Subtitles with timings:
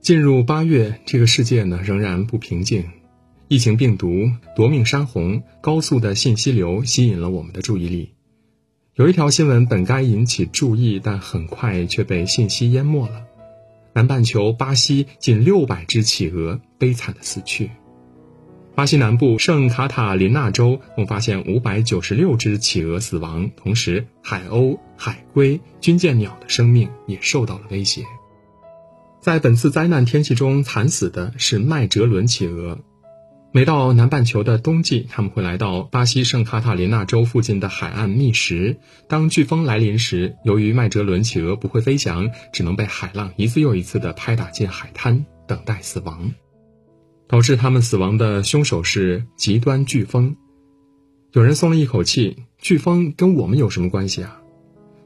[0.00, 2.84] 进入八月，这个世界呢仍然不平静，
[3.48, 8.14] 疫情病毒夺命山洪，高速的信息流吸引了我们的注意力。
[8.94, 13.24] 有一条新闻本该引起注意，但很快却被信息淹没了。
[13.92, 17.70] 南半球巴西近六百只企鹅悲惨的死去。
[18.74, 28.02] 巴西南部圣卡塔琳娜州共发现五百九十六只企鹅死亡，同时海鸥、海龟、军舰鸟的生命也受到了威胁。
[29.20, 32.78] 在本次灾难天气中惨死的是麦哲伦企鹅。
[33.52, 38.78] 每到南半球的冬季，他们会来到巴西圣卡塔琳娜州附近的海岸觅食。
[39.08, 46.32] 当飓风来临时，由于麦哲伦企鹅不会飞翔，只能被海浪一次又一次地拍打进海滩，等待死亡。
[47.28, 50.34] 导致他们死亡的凶手是极端飓风。
[51.32, 54.40] 有人松了一口气：飓风跟我们有什么关系啊？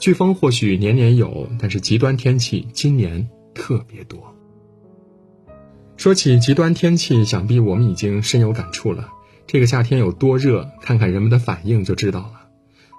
[0.00, 4.34] 飓风或许年年有，但是极端天气今年特别多。
[5.96, 9.08] 说起极端天气，想必我们已经深有感触了。
[9.46, 12.48] 这个夏天有多热，看看人们的反应就知道了。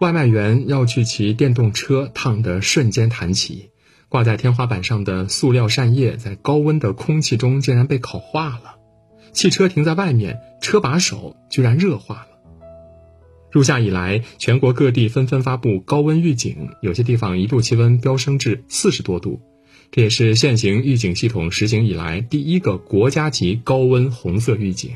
[0.00, 3.70] 外卖员要去骑电动车，烫得瞬间弹起；
[4.08, 8.74] 挂在天花板上的塑料扇叶，在高温的空气中竟然被烤化了。
[9.32, 12.26] 汽车停在外面，车把手居然热化了。
[13.50, 19.40] 入夏以来，全国各地纷纷发布高温预警，有些地方一度气温飙升至四十多度。
[19.94, 24.92] 这也是现行预警系统实行以来第一个国家级高温红色预警。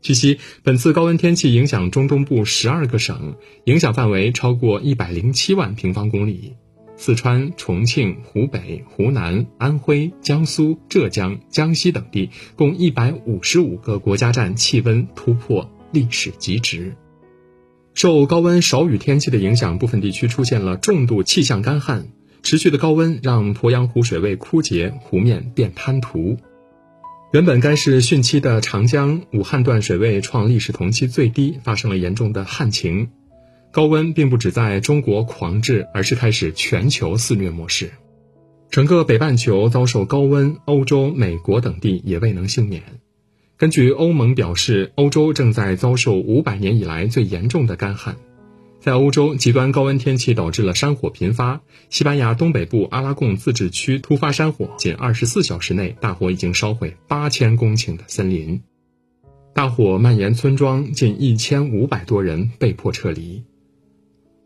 [0.00, 6.54] 据悉，本次高温天气影响中东部十二个省，影响范围超过一百零七万平方公里。
[6.96, 16.94] 四川、重庆、湖北、湖南、安徽、江苏、浙江、江西等地共一百五十五个国家站气温突破历史极值。
[17.94, 22.10] 受高温少雨天气的影响，部分地区出现了重度气象干旱。
[22.42, 26.36] 持续的高温让鄱阳湖水位枯竭，湖面变滩涂。
[27.32, 33.10] 原本该是汛期的长江武汉段水位创历史同期最低，发生了严重的旱情。
[33.70, 37.90] 高温并不只在中国狂治，而是开始全球肆虐模式。
[38.70, 42.82] 整个北半球遭受高温，欧洲、美国等地也未能幸免。
[43.58, 48.16] 根据欧盟表示，欧洲正在遭受五百年以来最严重的干旱。
[48.88, 51.60] 在欧洲，极端高温天气导致了山火频发。
[51.90, 58.62] 西班牙东北部阿拉贡自治区突发山火，仅二十四小时内，大火已经烧毁八千公顷的森林。
[59.52, 63.44] 大火蔓延村庄，近一千五百多人被迫撤离。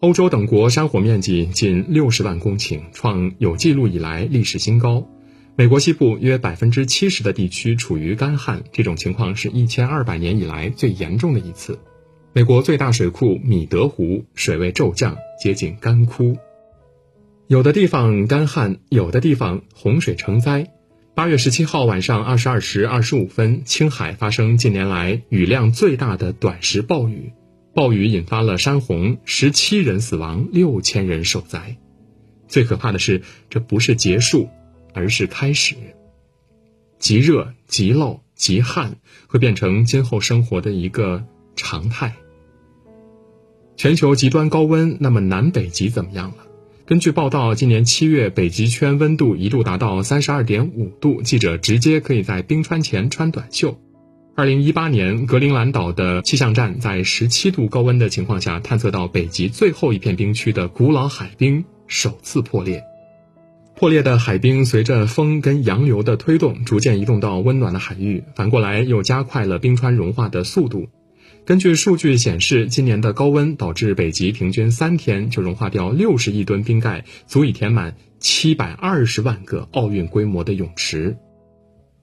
[0.00, 5.06] 欧洲等国山火面积近六十万公顷，创有记录以来历史新高。
[5.54, 11.78] 美国西部约百分之七十的地区处于干旱，这种情况是一千二百年以来最严重的一次。
[12.34, 16.38] 美国最大水库米德湖水位骤降，接近干枯。
[17.46, 20.72] 有的地方干旱，有的地方洪水成灾。
[21.14, 27.34] 八月十七号晚上二十二时二十五分，青海发生近年来雨量最大的短时暴雨，
[27.74, 31.76] 暴雨引发了山洪，十七人死亡，六千人受灾。
[32.48, 33.20] 最可怕的是，
[33.50, 34.48] 这不是结束，
[34.94, 35.74] 而是开始。
[36.98, 41.26] 极热、极涝、极旱会变成今后生活的一个
[41.56, 42.14] 常态。
[43.82, 46.36] 全球极端高温，那么南北极怎么样了？
[46.86, 53.76] 根据报道，今年七月北极圈温度一度达到三十二点五度，记者直接可以在冰川前穿短袖。
[54.36, 62.84] 二零一八年，格陵兰岛的气象站在十七度高温的情况下，探测到北极最后一片冰区的古老海冰首次破裂。
[63.74, 70.86] 破裂的海冰随着风跟洋流的推动，逐渐移动到温暖的海域，反过来又加快了冰川融化的速度。
[71.44, 81.16] 根据数据显示，今年的高温导致北极平均三天就融化掉六十亿吨冰盖，足以填满七百二十万个奥运规模的泳池。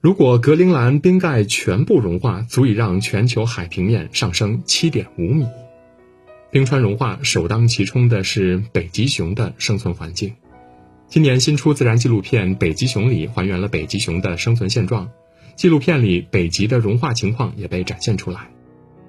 [0.01, 5.45] 如果格陵兰冰盖全部融化，足以让全球海平面上升七点五米。
[6.51, 10.33] 冰川融化首当其冲的是北极熊的生存环境。
[11.07, 15.09] 今年新出自然纪录片《北极熊》里还原了北极熊的生存现状，
[15.55, 18.49] 纪录片里北极的融化情况也被展现出来。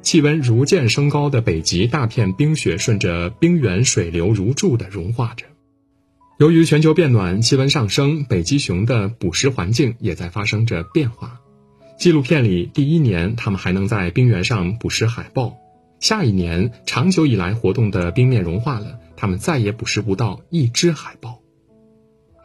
[0.02, 5.46] 气温逐渐升高的北极，大片冰雪顺着冰原水流如注地融化着。
[6.38, 11.38] 由于全球变暖，气温上升，北极熊的捕食环境也在发生着变化。
[11.98, 15.58] 纪录片里，第一年它们还能在冰原上捕食海豹，
[16.00, 21.42] 下一年长久以来活动的冰面融化了，它们再也捕食不到一只海豹。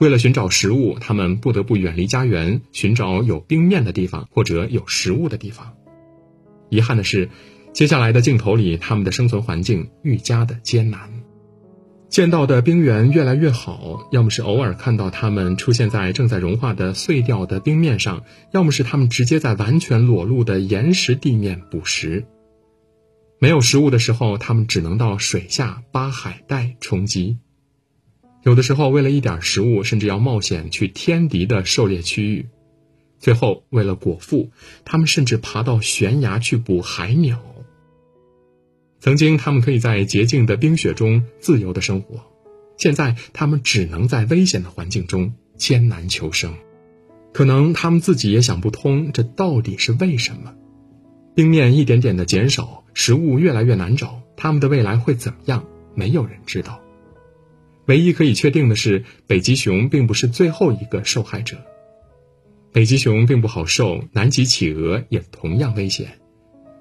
[0.02, 5.74] 为了寻找食物，它们不得不远离家园，寻找有冰面的地方或者有食物的地方。
[6.70, 7.30] 遗憾的是，
[7.74, 11.00] 接下来的镜头里，他们的生存环境愈加的艰难。
[12.08, 22.26] 见到的冰原越来越好，要么是偶尔看到它们出现在正在融化的碎掉的冰面上，要么是它们直接在完全裸露的岩石地面捕食。
[23.38, 27.40] 没有食物的时候，它们只能到水下扒海带充饥。
[28.44, 32.48] 有的时候，为了一点食物，甚至要冒险去天敌的狩猎区域。
[33.20, 34.52] 最后，为了果腹，
[34.84, 37.40] 他们甚至爬到悬崖去捕海鸟。
[39.00, 42.24] 曾经，他们可以在洁净的冰雪中自由的生活，
[42.78, 46.54] 现在，他们只能在危险的环境中艰难求生。
[47.34, 50.54] 可能他们自己也想不通，这到底是为什么？
[51.36, 55.66] 冰面一点点的减少，食物越来越难找，他们的未来会怎么样？
[55.94, 56.82] 没有人知道。
[57.86, 61.58] 唯一可以确定的是，北极熊并不是最后一个受害者。
[62.75, 66.19] 北极熊并不好受，南极企鹅也同样危险。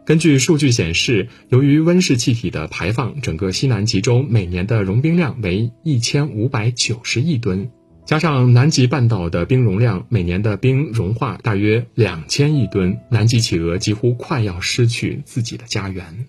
[0.04, 7.70] 根据数据显示，由于温室气体的排放，整个西南极洲每年的融冰量为一千五百九十亿吨，
[8.04, 16.26] 加上南极半岛的冰容量，每年的冰融化大约两千亿吨，南极企鹅几乎快要失去自己的家园。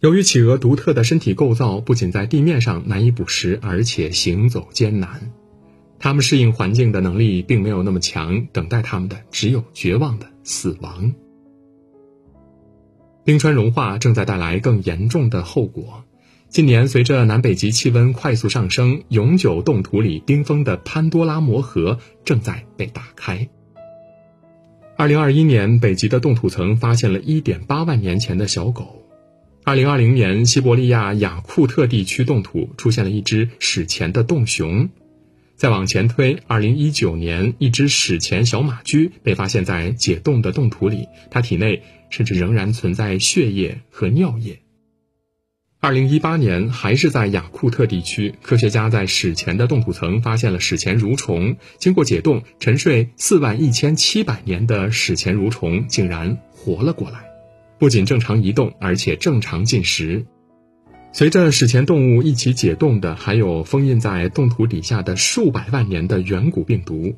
[0.00, 5.32] 由于企鹅独特的身体构造，不仅在地面上难以捕食，而且行走艰难，
[6.02, 11.14] 他们适应环境的能力并没有那么强，等待他们的只有绝望的死亡。
[13.24, 16.02] 冰川融化正在带来更严重的后果。
[16.48, 23.48] 近年，随着南北极气温快速上升，永久冻土里冰封的潘多拉魔盒正在被打开。
[24.96, 29.06] 二零二一年，北极的冻土层发现了一点八万年前的小狗。
[29.62, 34.90] 二零二零年，西伯利亚雅库特地区冻土出现了一只史前的洞熊。
[35.62, 44.58] 再往前推，二零一九年，一只史前小马驹被发现在解冻的冻土里，它体内甚至仍然存在血液和尿液。
[45.78, 51.56] 二零一八年，还是在雅库特地区，科学家在史前的冻土层发现了史前蠕虫。
[51.78, 57.20] 经过解冻，沉睡四万一千七百年的史前蠕虫竟然活了过来，
[57.78, 60.26] 不仅正常移动，而且正常进食。
[61.14, 67.14] 随着史前动物一起解冻的，还有封印在冻土底下的数百万年的远古病毒。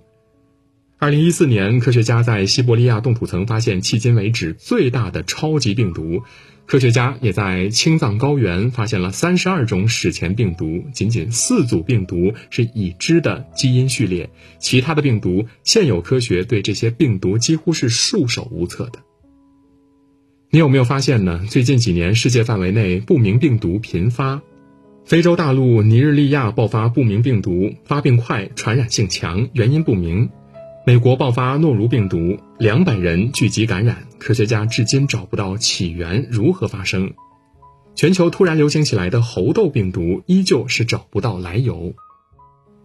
[0.99, 6.23] 二零一四年，科学家在西伯利亚冻土层发现迄今为止最大的超级病毒。
[6.67, 19.04] 科学家也在青藏高原发现了三十二种史前病毒，仅仅四组病毒是已知的基因序列，其他的病毒，现有科学对这些病毒几乎是束手无策的。
[20.55, 21.45] 你有没有发现呢？
[21.51, 24.41] 最近几年，世界范围内不明病毒频发，
[25.05, 30.29] 非洲大陆尼日利亚爆发不明病毒，发病快，传染性强，原因不明；
[30.87, 37.09] 美国爆发诺如病毒，两百人聚集感染，科学家至今找不到起源如何发生；
[37.97, 41.95] 全球突然流行起来的猴痘病毒，依旧是找不到来由。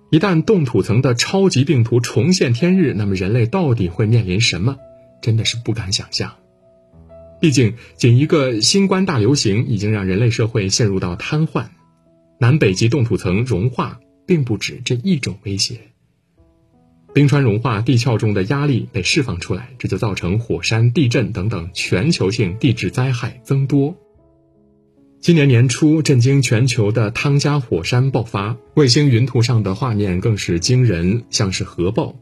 [0.10, 4.78] 一旦冻土层的超级病毒重现天日，那么人类到底会面临什么？
[5.22, 6.32] 真的是不敢想象。
[7.40, 11.68] 毕竟，仅一个新冠大流行已经让人类社会陷入到瘫痪。
[12.40, 15.80] 南北极冻土层融化并不止这一种威胁。
[17.14, 23.96] 冰川融化，地壳中的压力被释放出来，这就造成火山、地震等等全球性地质灾害增多。
[25.20, 32.16] 今年年初，震惊全球的汤加火山爆发，卫星云图上的画面更是惊人，像是核爆。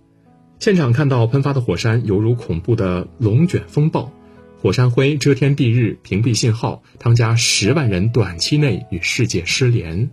[0.59, 4.11] 现场看到喷发的火山，犹如恐怖的龙卷风暴。
[4.59, 10.09] 火山灰遮天蔽日，屏蔽信号，汤加十万人短期内与世界失联。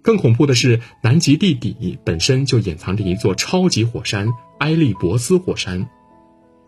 [0.00, 4.28] 更恐怖的是，南极地底本身就隐藏着一座超级火山——
[4.60, 5.86] 埃利伯斯火山。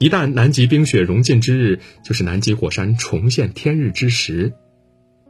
[0.00, 4.52] 一旦南极冰雪融尽之日，就是南极火山重现天日之时。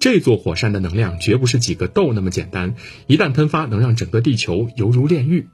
[0.00, 2.74] 这座火山的能量绝不是几个豆那么简单，
[3.06, 5.46] 一旦喷发，能让整个地球犹如炼狱。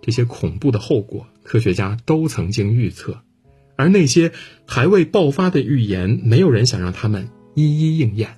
[0.00, 3.20] 这些恐怖的后果，科学家都曾经预测。
[3.78, 4.32] 而那些
[4.66, 8.36] 还未爆发的预言，没有人想让他们一一应验。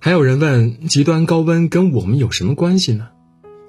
[0.00, 3.10] 还有人问：极端高温跟我们有什么关系呢？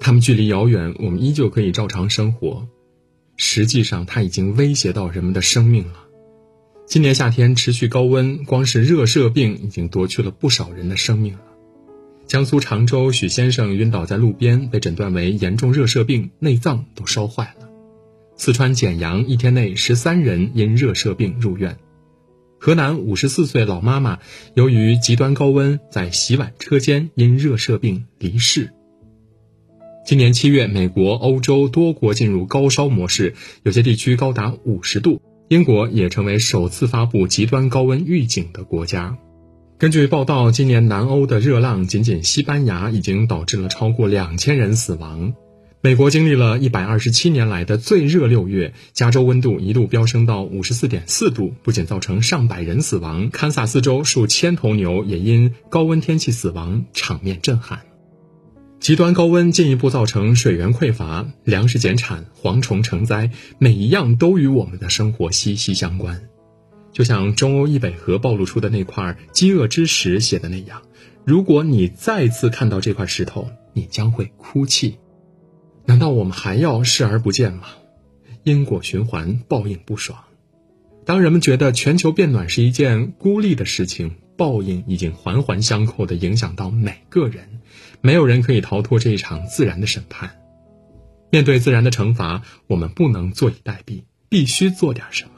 [0.00, 2.66] 他们距离遥远，我们依旧可以照常生活。
[3.36, 5.94] 实际上，它已经威胁到人们的生命了。
[6.86, 11.40] 今年夏天持续高温，光是热射病已经夺去了不少人的生命了。
[12.26, 17.69] 江苏常州许先生晕倒在路边，被诊断为严重热射病，内脏都烧坏了。
[18.42, 21.76] 四川简阳一天内十三人因热射病入院，
[22.58, 24.18] 河南五十四岁老妈妈
[24.54, 28.72] 由于极端高温在洗碗车间因热射病离世。
[30.06, 35.20] 今年七月，美国、欧洲多国进入高烧模式，有些地区高达五十度。
[35.50, 39.18] 英国也成为首次发布极端高温预警的国家。
[39.76, 45.34] 根据报道，今年南欧的热浪，仅仅西班牙已经导致了超过两千人死亡。
[45.82, 57.80] 美国经历了一百二十七年来的最热六月，加州温度一度飙升到五十四点四度，不仅造成上百人死亡，堪萨斯州数千头牛也因高温天气死亡，场面震撼。
[58.78, 66.28] 极端高温进一步造成水源匮乏、粮食减产、蝗虫成灾，每一样都与我们的生活息息相关。
[66.92, 70.82] 就像中欧易北河暴露出的那块饥饿之石写的那样，
[71.24, 74.98] 如果你再次看到这块石头，你将会哭泣。
[75.90, 77.64] 难道我们还要视而不见吗？
[78.44, 80.22] 因果循环，报应不爽。
[81.04, 87.60] 当人们觉得全球变暖是一件孤立的事情，报应已经环环相扣的影响到每个人，
[88.02, 90.30] 没有人可以逃脱这一场自然的审判。
[91.28, 95.30] 面对自然的惩罚，我们不能坐以待毙，必须做点什么。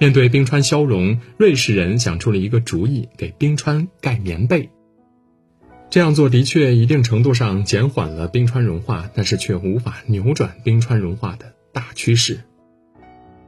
[0.00, 4.68] 面对冰川消融，瑞士人想出了一个主意：给冰川盖棉被。
[5.88, 12.40] 这样做的确一定程度上减缓了冰川融化，但是却无法扭转冰川融化的大趋势。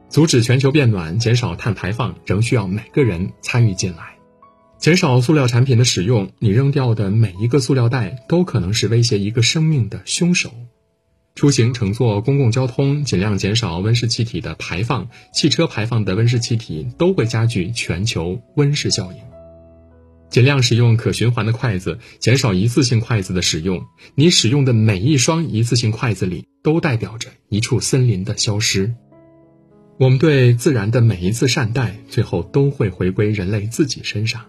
[0.09, 4.15] 阻止全球变暖、减少碳排放，仍需要每个人参与进来。
[4.79, 10.51] 减少塑料产品的使用，你扔掉的每一个塑料袋都可能是威胁一个生命的凶手。
[11.35, 15.09] 出行乘坐公共交通，尽量减少温室气体的排放。
[15.33, 19.28] 汽车排放的温室气体都会加剧全球温室效应。
[20.29, 23.83] 尽量使用可循环的筷子，减少一次性筷子的使用。
[24.15, 28.93] 你使用的每一双一次性筷子里，都代表着一处森林的消失。
[29.97, 34.45] 我们对自然的每一次善待，最后都会回归人类自己身上。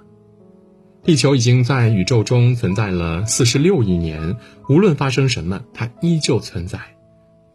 [1.02, 4.36] 地球已经在宇宙中存在了四十六亿年，
[4.68, 6.78] 无论发生什么，它依旧存在。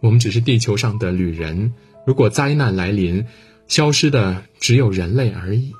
[0.01, 1.73] 我们只是地球上的旅人。
[2.05, 3.25] 如果灾难来临，
[3.67, 5.71] 消失的只有人类而已。